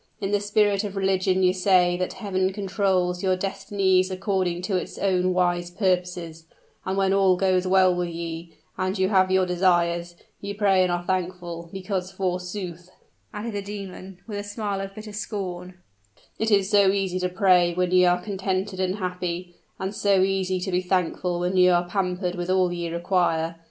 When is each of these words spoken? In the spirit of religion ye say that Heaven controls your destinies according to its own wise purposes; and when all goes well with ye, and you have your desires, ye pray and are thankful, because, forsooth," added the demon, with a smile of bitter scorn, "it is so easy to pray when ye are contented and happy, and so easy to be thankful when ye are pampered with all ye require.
In 0.19 0.31
the 0.31 0.39
spirit 0.39 0.83
of 0.83 0.95
religion 0.95 1.43
ye 1.43 1.53
say 1.53 1.95
that 1.97 2.13
Heaven 2.13 2.51
controls 2.53 3.21
your 3.21 3.35
destinies 3.35 4.09
according 4.09 4.63
to 4.63 4.75
its 4.75 4.97
own 4.97 5.31
wise 5.31 5.69
purposes; 5.69 6.47
and 6.83 6.97
when 6.97 7.13
all 7.13 7.37
goes 7.37 7.67
well 7.67 7.93
with 7.93 8.09
ye, 8.09 8.57
and 8.79 8.97
you 8.97 9.09
have 9.09 9.29
your 9.29 9.45
desires, 9.45 10.15
ye 10.39 10.55
pray 10.55 10.81
and 10.81 10.91
are 10.91 11.03
thankful, 11.03 11.69
because, 11.71 12.11
forsooth," 12.11 12.89
added 13.31 13.53
the 13.53 13.61
demon, 13.61 14.17
with 14.25 14.39
a 14.39 14.43
smile 14.43 14.81
of 14.81 14.95
bitter 14.95 15.13
scorn, 15.13 15.75
"it 16.39 16.49
is 16.49 16.67
so 16.67 16.89
easy 16.89 17.19
to 17.19 17.29
pray 17.29 17.75
when 17.75 17.91
ye 17.91 18.03
are 18.03 18.19
contented 18.23 18.79
and 18.79 18.95
happy, 18.95 19.53
and 19.77 19.93
so 19.93 20.23
easy 20.23 20.59
to 20.61 20.71
be 20.71 20.81
thankful 20.81 21.39
when 21.41 21.55
ye 21.55 21.67
are 21.69 21.87
pampered 21.87 22.33
with 22.33 22.49
all 22.49 22.73
ye 22.73 22.89
require. 22.89 23.57